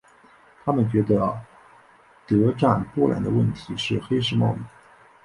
[0.65, 1.39] 他们觉得
[2.25, 4.59] 德占波兰的问题是黑市贸易。